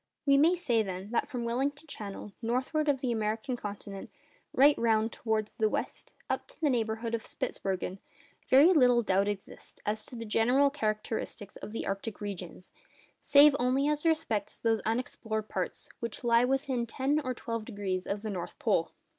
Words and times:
We 0.25 0.35
may 0.35 0.55
say, 0.55 0.81
then, 0.81 1.11
that 1.11 1.27
from 1.27 1.43
Wellington 1.43 1.85
Channel, 1.85 2.33
northward 2.41 2.89
of 2.89 3.01
the 3.01 3.11
American 3.11 3.55
continent, 3.55 4.09
right 4.51 4.75
round 4.79 5.11
towards 5.11 5.53
the 5.53 5.69
west, 5.69 6.15
up 6.27 6.47
to 6.47 6.59
the 6.59 6.71
neighbourhood 6.71 7.13
of 7.13 7.23
Spitzbergen, 7.23 7.99
very 8.49 8.73
little 8.73 9.03
doubt 9.03 9.27
exists 9.27 9.79
as 9.85 10.03
to 10.07 10.15
the 10.15 10.25
general 10.25 10.71
characteristics 10.71 11.55
of 11.57 11.71
the 11.71 11.85
arctic 11.85 12.19
regions, 12.19 12.71
save 13.19 13.55
only 13.59 13.87
as 13.87 14.03
respects 14.03 14.57
those 14.57 14.79
unexplored 14.87 15.49
parts 15.49 15.87
which 15.99 16.23
lie 16.23 16.45
within 16.45 16.87
ten 16.87 17.19
or 17.23 17.35
twelve 17.35 17.63
degrees 17.63 18.07
of 18.07 18.23
the 18.23 18.31
North 18.31 18.57
Pole. 18.57 18.93